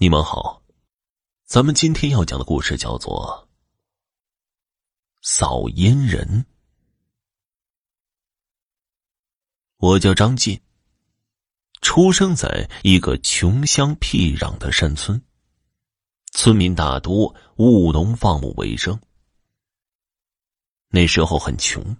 [0.00, 0.62] 你们好，
[1.44, 3.48] 咱们今天要讲的故事叫做
[5.28, 6.24] 《扫烟人》。
[9.78, 10.60] 我叫张进，
[11.80, 15.20] 出生在一个穷乡僻壤的山村，
[16.30, 19.00] 村民大多务农放牧为生。
[20.90, 21.96] 那时候很穷，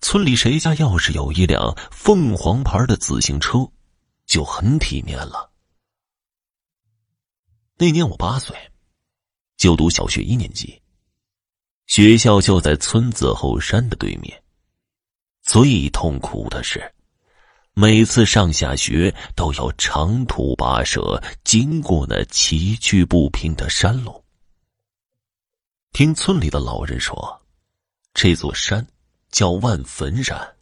[0.00, 3.68] 村里谁家要是有一辆凤凰牌的自行车，
[4.26, 5.50] 就很体面了。
[7.80, 8.56] 那年我八岁，
[9.56, 10.82] 就读小学一年级。
[11.86, 14.42] 学校就在村子后山的对面。
[15.42, 16.92] 最痛苦的是，
[17.74, 24.24] 每次上下学都要长途跋涉，经过那崎岖不平的山路。
[25.92, 27.40] 听村里的老人说，
[28.12, 28.84] 这座山
[29.30, 30.56] 叫万坟山，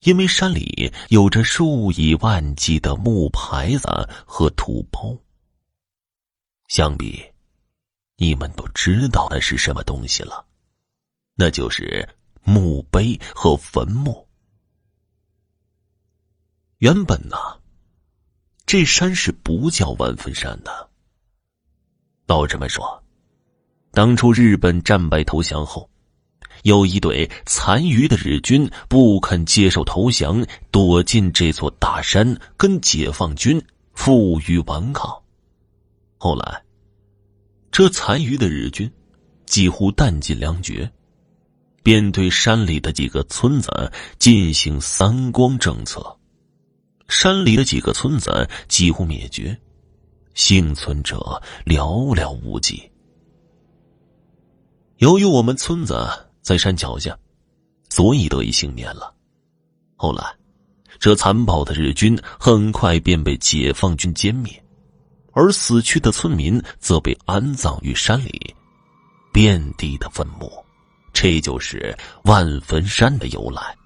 [0.00, 3.88] 因为山里有着数以万计的木牌子
[4.26, 5.16] 和土包。
[6.70, 7.20] 想必，
[8.16, 10.46] 你们都知道那是什么东西了，
[11.34, 12.08] 那就是
[12.44, 14.24] 墓碑和坟墓。
[16.78, 17.36] 原本呢，
[18.66, 20.88] 这山是不叫万坟山的。
[22.28, 23.02] 老人们说，
[23.90, 25.90] 当初日本战败投降后，
[26.62, 33.60] 有一队残余的日军不肯接受投降，躲进这座大山，跟解放军
[33.92, 35.19] 负隅顽抗。
[36.22, 36.62] 后来，
[37.72, 38.92] 这残余的日军
[39.46, 40.92] 几乎弹尽粮绝，
[41.82, 46.14] 便对山里的几个村子进行“三光”政策，
[47.08, 49.58] 山里的几个村子几乎灭绝，
[50.34, 52.82] 幸存者寥寥无几。
[54.98, 56.06] 由于我们村子
[56.42, 57.18] 在山脚下，
[57.88, 59.14] 所以得以幸免了。
[59.96, 60.36] 后来，
[60.98, 64.62] 这残暴的日军很快便被解放军歼灭。
[65.32, 68.54] 而死去的村民则被安葬于山里，
[69.32, 70.50] 遍地的坟墓，
[71.12, 73.76] 这就是万坟山的由来。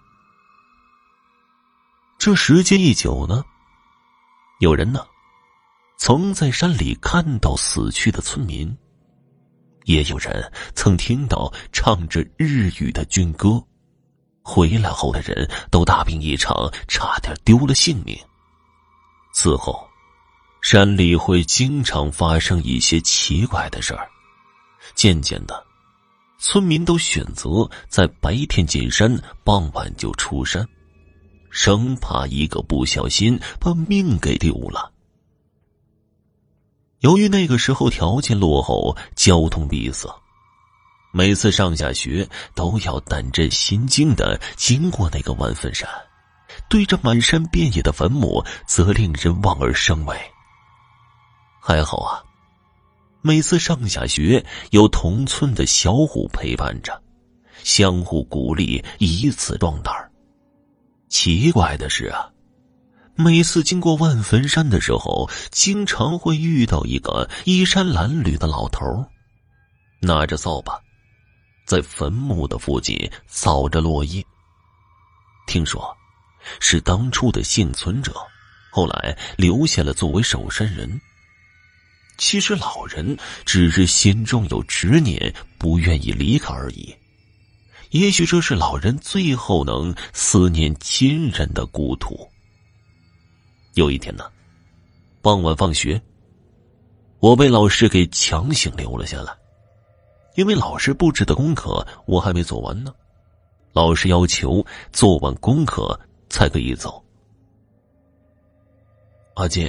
[2.18, 3.44] 这时间一久呢，
[4.60, 5.04] 有人呢，
[5.98, 8.74] 曾在山里看到死去的村民，
[9.84, 13.62] 也有人曾听到唱着日语的军歌，
[14.42, 18.18] 回来后的人都大病一场，差点丢了性命。
[19.34, 19.86] 此后。
[20.64, 24.08] 山里会经常发生一些奇怪的事儿，
[24.94, 25.62] 渐渐的，
[26.38, 29.14] 村民都选择在白天进山，
[29.44, 30.66] 傍晚就出山，
[31.50, 34.90] 生怕一个不小心把命给丢了。
[37.00, 40.08] 由于那个时候条件落后，交通闭塞，
[41.12, 45.86] 每次上下学都要胆战心惊的经过那个万坟山，
[46.70, 50.18] 对着满山遍野的坟墓，则令人望而生畏。
[51.66, 52.22] 还好啊，
[53.22, 57.02] 每次上下学有同村的小虎陪伴着，
[57.62, 59.94] 相互鼓励，以此壮胆
[61.08, 62.30] 奇怪的是啊，
[63.14, 68.84] 每次经过万坟山的时候，经常会遇到一个衣衫褴褛的老头，
[70.02, 70.78] 拿着扫把，
[71.66, 74.22] 在坟墓的附近扫着落叶。
[75.46, 75.96] 听说，
[76.60, 78.12] 是当初的幸存者，
[78.70, 81.00] 后来留下了作为守山人。
[82.16, 86.94] 其实老人只是心中有执念，不愿意离开而已。
[87.90, 92.28] 也许这是老人最后能思念亲人的故土。
[93.74, 94.24] 有一天呢，
[95.22, 96.00] 傍晚放学，
[97.18, 99.32] 我被老师给强行留了下来，
[100.36, 102.92] 因为老师布置的功课我还没做完呢。
[103.72, 105.98] 老师要求做完功课
[106.28, 107.04] 才可以走。
[109.34, 109.68] 阿金，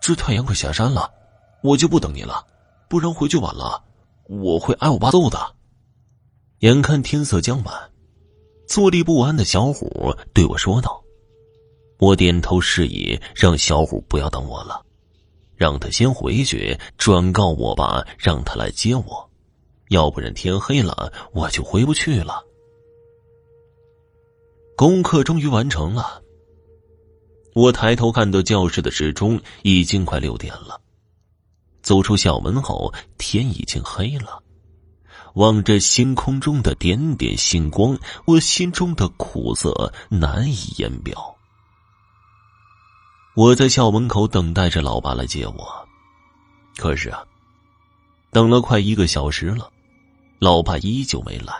[0.00, 1.10] 这太阳快下山了。
[1.64, 2.46] 我就不等你了，
[2.90, 3.82] 不然回去晚了，
[4.28, 5.38] 我会挨我爸揍的。
[6.58, 7.90] 眼看天色将晚，
[8.68, 11.02] 坐立不安的小虎对我说道
[11.98, 14.84] ：“我点头示意，让小虎不要等我了，
[15.56, 19.30] 让他先回去，转告我爸，让他来接我，
[19.88, 22.44] 要不然天黑了我就回不去了。”
[24.76, 26.20] 功课终于完成了，
[27.54, 30.78] 我抬头看到教室的时钟已经快六点了。
[31.84, 34.42] 走出校门后，天已经黑了。
[35.34, 41.36] 望着星空中的点点星光，我心中的苦涩难以言表。
[43.36, 45.88] 我在校门口等待着老爸来接我，
[46.78, 47.22] 可是啊，
[48.30, 49.70] 等了快一个小时了，
[50.38, 51.52] 老爸依旧没来。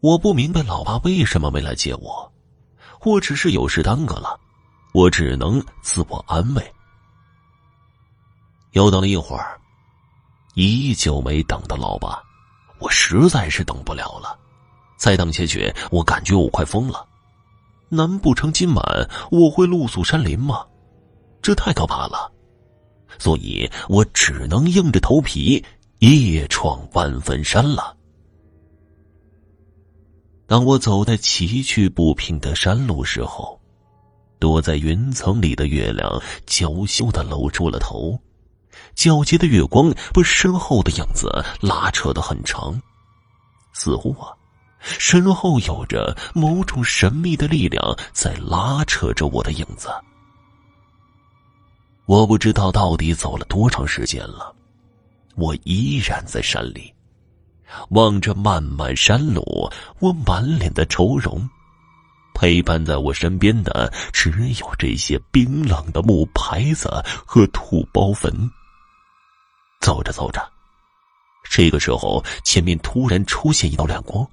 [0.00, 2.32] 我不明白老爸为什么没来接我，
[3.00, 4.38] 或只是有事耽搁了，
[4.92, 6.72] 我只能自我安慰。
[8.78, 9.60] 又等了一会儿，
[10.54, 12.22] 依旧没等到老爸，
[12.78, 14.38] 我实在是等不了了。
[14.96, 17.04] 再等下去，我感觉我快疯了。
[17.88, 20.64] 难不成今晚我会露宿山林吗？
[21.42, 22.32] 这太可怕了。
[23.18, 25.64] 所以我只能硬着头皮
[25.98, 27.96] 夜闯万分山了。
[30.46, 33.60] 当我走在崎岖不平的山路时候，
[34.38, 38.16] 躲在云层里的月亮娇羞的露出了头，
[38.96, 42.80] 皎洁的月光把身后的影子拉扯的很长，
[43.72, 44.32] 似乎啊，
[44.80, 49.88] 身后有着某种神秘的力量在拉扯着我的影子。
[52.06, 54.54] 我不知道到底走了多长时间了，
[55.36, 56.92] 我依然在山里，
[57.90, 59.70] 望着漫漫山路，
[60.00, 61.48] 我满脸的愁容。
[62.34, 64.30] 陪伴在我身边的只
[64.60, 66.88] 有这些冰冷的木牌子
[67.26, 68.32] 和土包坟。
[69.80, 70.40] 走着走着，
[71.50, 74.26] 这个时候前面突然出现一道亮光，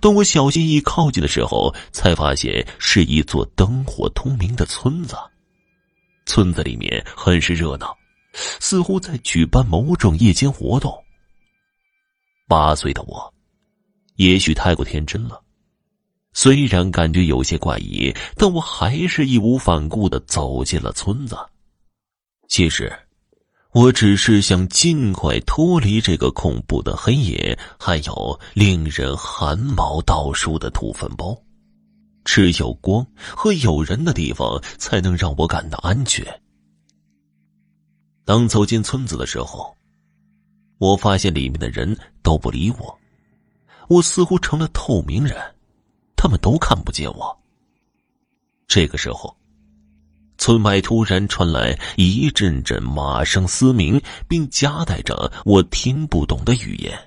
[0.00, 5.16] 当我小心翼翼靠近的时候，才发现是一座灯火通明的村子。
[6.26, 7.96] 村子里面很是热闹，
[8.60, 10.92] 似乎在举办某种夜间活动。
[12.46, 13.32] 八岁的我，
[14.16, 15.42] 也许太过天真了，
[16.34, 21.36] 虽然感觉有些怪异，但我还是义无反顾的走进了村子。
[22.48, 22.94] 其实，
[23.72, 31.36] 我只是想尽快脱离这个恐怖的黑夜，还有令人汗毛倒竖的土坟包。
[32.24, 36.24] 只有光和有人的地方，才能让我感到安全。
[38.24, 39.74] 当走进村子的时候，
[40.78, 42.98] 我发现里面的人都不理我，
[43.88, 45.36] 我似乎成了透明人，
[46.16, 47.38] 他们都看不见我。
[48.66, 49.34] 这个时候，
[50.38, 56.98] 村外突然传来一阵阵马声嘶鸣，并夹带着我听不懂的语言。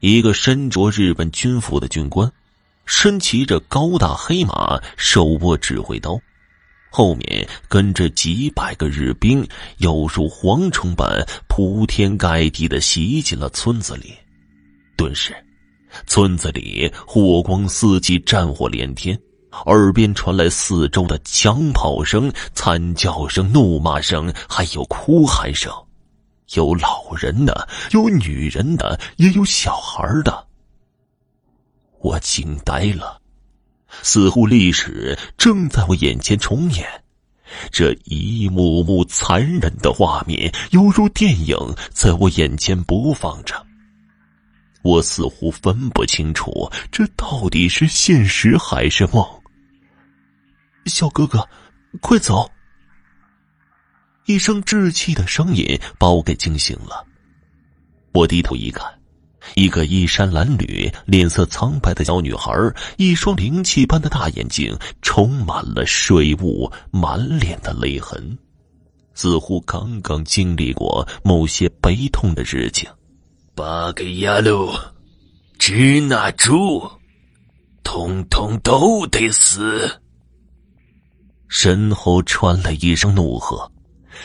[0.00, 2.32] 一个身着日本军服的军官。
[2.88, 6.16] 身骑着高大黑马，手握指挥刀，
[6.88, 9.44] 后面跟着几百个日兵，
[9.78, 14.14] 犹如蝗虫般铺天盖地的袭进了村子里。
[14.96, 15.34] 顿时，
[16.06, 19.18] 村子里火光四起，战火连天，
[19.64, 25.72] 耳边传来四周的枪炮声、惨叫声、怒骂声，还有哭喊声，
[26.54, 30.46] 有老人的，有女人的，也有小孩的。
[32.00, 33.20] 我惊呆了，
[34.02, 36.86] 似乎历史正在我眼前重演，
[37.72, 39.92] 这一幕幕残忍的。
[39.92, 41.56] 画面犹如电影
[41.90, 43.54] 在我眼前播放着。
[44.82, 49.26] 我似乎分不清楚这到底是现实还是梦。
[50.86, 51.46] 小哥哥，
[52.00, 52.50] 快走！
[54.26, 57.06] 一声稚气的声音把我给惊醒了。
[58.12, 58.92] 我低头一看。
[59.54, 62.52] 一个衣衫褴褛、脸色苍白的小女孩，
[62.96, 68.36] 一双灵气般的大眼睛充满了水雾，满脸的泪痕，
[69.14, 72.90] 似乎刚刚经历过某些悲痛的事情。
[73.54, 74.74] 八个丫头，
[75.60, 76.82] 支那猪，
[77.84, 79.88] 通通都得死！
[81.48, 83.70] 身后传来一声怒喝，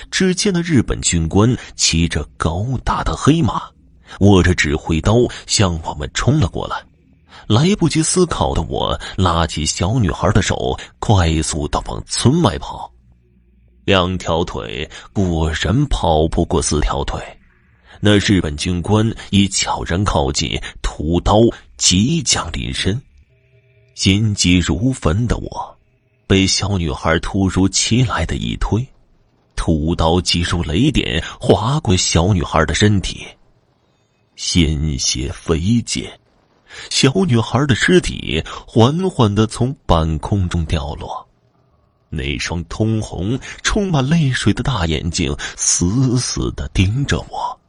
[0.09, 3.63] 只见那日本军官骑着高大的黑马。
[4.19, 5.15] 握着指挥刀
[5.47, 6.75] 向我们冲了过来，
[7.47, 12.91] 来不及思考的我拉起小女孩的手，快速的往村外跑。
[13.85, 17.21] 两条腿果然跑不过四条腿，
[18.01, 21.39] 那日本军官已悄然靠近，屠刀
[21.77, 23.01] 即将临身。
[23.95, 25.79] 心急如焚的我，
[26.31, 28.87] 被小女孩突如其来的一推，
[29.53, 33.27] 屠刀击如雷电，划过小女孩的身体。
[34.37, 36.09] 鲜血飞溅，
[36.89, 41.27] 小女孩的尸体缓缓的从半空中掉落，
[42.07, 47.59] 那双通红、充满泪水的大眼睛死死的盯着我，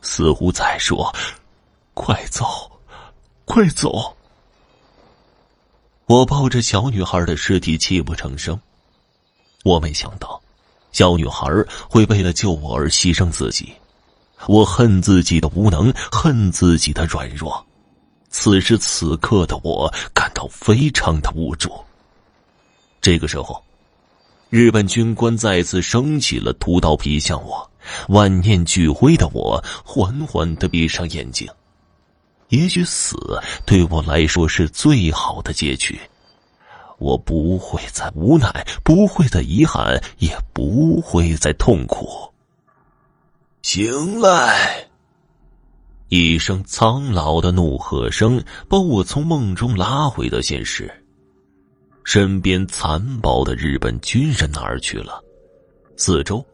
[0.00, 1.12] 似乎在说
[1.92, 2.70] ：“快走，
[3.44, 4.16] 快走！”
[6.10, 8.60] 我抱着小女孩的尸体泣不成声。
[9.62, 10.42] 我没想到，
[10.90, 11.46] 小女孩
[11.88, 13.72] 会为了救我而牺牲自己。
[14.48, 17.64] 我恨自己的无能，恨自己的软弱。
[18.28, 21.72] 此时此刻的我感到非常的无助。
[23.00, 23.62] 这个时候，
[24.48, 27.70] 日本军官再次升起了屠刀劈向我，
[28.08, 31.48] 万念俱灰的我缓缓的闭上眼睛。
[32.50, 33.16] 也许死
[33.64, 35.98] 对我来说是最好的结局。
[36.98, 42.30] 我不会再无奈，不会再遗憾，也不会再痛苦。
[43.62, 44.86] 醒来！
[46.08, 50.92] 一声苍老的怒喝声把我从梦中拉回到现实。
[52.04, 55.22] 身边残暴的日本军人哪儿去了？
[55.96, 56.44] 四周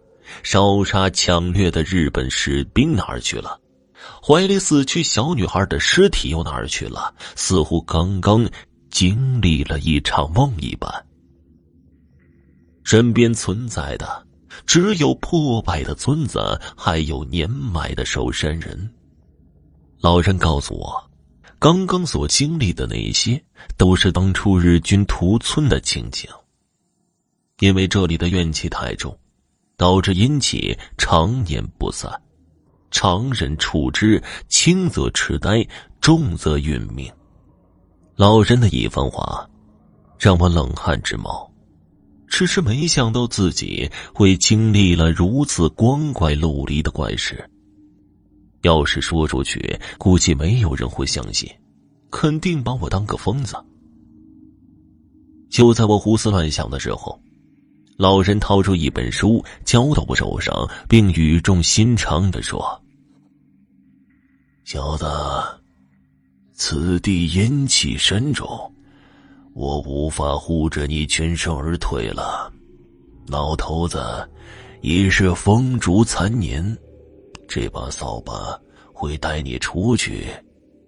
[0.43, 3.59] 烧杀抢掠的日本士兵哪儿去了？
[4.22, 7.14] 怀里死去小女孩的尸体又哪儿去了？
[7.34, 8.48] 似乎刚刚
[8.90, 10.90] 经历了一场梦一般。
[12.82, 14.26] 身边存在的
[14.64, 18.90] 只有破败的村子，还有年迈的守山人。
[20.00, 21.10] 老人告诉我，
[21.58, 23.42] 刚刚所经历的那些，
[23.76, 26.30] 都是当初日军屠村的情景。
[27.58, 29.18] 因为这里的怨气太重，
[29.76, 32.10] 导致阴气常年不散，
[32.99, 35.62] 常人处之，轻则痴呆，
[36.00, 37.12] 重则殒命。
[38.15, 39.47] 老人的一番话，
[40.19, 41.53] 让我冷汗直冒。
[42.26, 47.47] 只是没想到自己会经历了如此光怪陆离的怪事。
[48.62, 51.47] 要是说出去，估计没有人会相信，
[52.11, 53.55] 肯定把我当个疯子。
[55.50, 57.21] 就在我胡思乱想的时候，
[57.99, 62.83] 老人掏出一本书交到我手上，并语重心长的说
[64.66, 65.06] ：“小子，
[66.52, 68.49] 此地阴气深重，
[69.54, 72.52] 我无法护着你全身而退了。
[73.28, 74.28] 老头子
[74.80, 76.76] 已是风烛残年。”
[77.46, 78.61] 这把扫把
[78.92, 80.26] 会带你出去，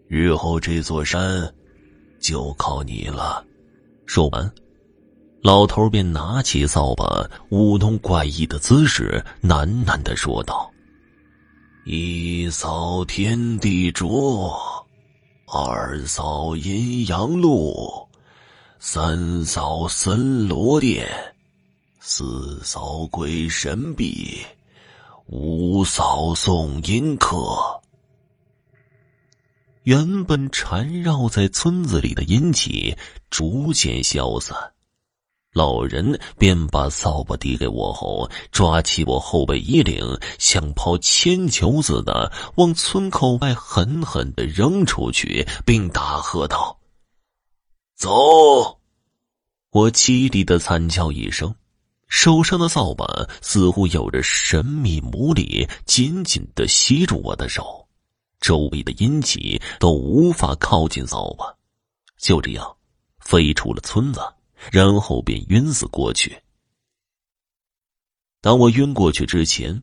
[0.09, 1.49] 日后这座山
[2.19, 3.47] 就靠你了。
[4.07, 4.53] 说完，
[5.41, 10.69] 老头便拿起扫把，舞动怪异的姿势，喃喃的说道
[11.91, 14.55] ：“一扫天地浊，
[15.47, 18.07] 二扫阴阳路，
[18.79, 21.09] 三扫森罗殿，
[21.99, 24.39] 四扫鬼神壁。”
[25.29, 27.81] 五扫送阴客。
[29.85, 32.99] 原本缠绕在村子里的阴气
[33.31, 34.55] 逐渐消散，
[35.55, 46.79] 老人便把扫把递给我后，抓起我后背衣领，像抛铅球似的往村口外狠狠的扔出去，并大喝道
[47.97, 48.79] ：“走！”
[49.73, 51.55] 我凄厉的惨叫一声。
[52.09, 53.07] 手上的扫把
[53.43, 57.87] 似乎有着神秘魔力，紧紧的吸住我的手，
[58.41, 61.55] 周围的阴气都无法靠近扫把，
[62.19, 62.77] 就这样
[63.19, 64.23] 飞出了村子，
[64.73, 66.43] 然后便晕死过去。
[68.41, 69.83] 当我晕过去之前，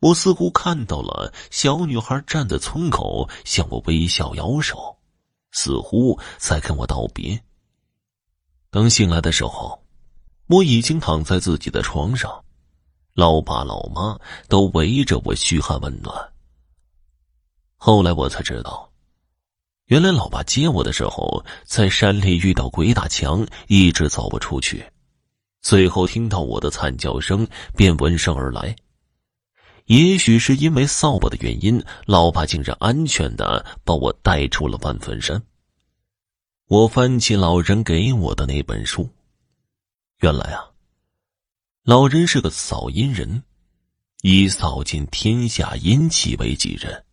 [0.00, 4.98] 我似乎看到了小女孩站在村口，向我微笑摇手，
[5.52, 7.42] 似乎在跟我道别。
[8.70, 9.82] 等醒来的时候。
[10.48, 12.44] 我已经躺在自己的床上，
[13.14, 14.16] 老爸老妈
[14.48, 16.32] 都围着我嘘寒问暖。
[17.74, 18.88] 后来我才知道，
[19.86, 24.84] 原来老爸接我的时候在山里遇到鬼打墙，一直走不出去，
[25.62, 28.74] 最后听到我的惨叫声，便闻声而来。
[29.84, 35.40] 也许是因为扫把的原因，老爸竟然安全的把我带出了万坟山。
[36.66, 39.08] 我翻起老人给我的那本书。
[40.18, 40.68] 原来啊，
[41.84, 43.44] 老人是个扫阴人，
[44.22, 47.05] 以扫尽天下阴气为己任。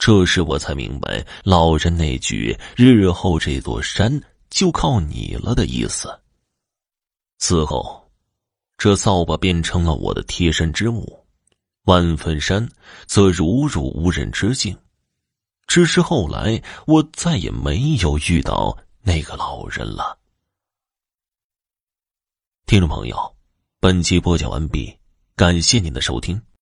[0.00, 4.10] 这时我才明白老人那句“日后这座山
[4.48, 6.18] 就靠你了”的意思。
[7.36, 8.10] 此后，
[8.78, 11.22] 这扫把变成了我的贴身之物，
[11.82, 12.66] 万坟山
[13.04, 14.74] 则如入无人之境。
[15.66, 20.18] 只是后来，我再也没有遇到那个老人了。
[22.64, 23.36] 听众朋友，
[23.80, 24.96] 本集播讲完毕，
[25.36, 26.40] 感谢您的收听。